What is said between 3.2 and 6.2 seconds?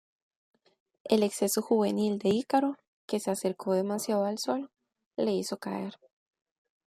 acercó demasiado al sol, le hizo caer.